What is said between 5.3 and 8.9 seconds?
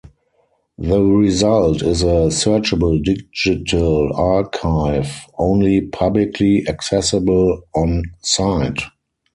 only publicly accessible on site.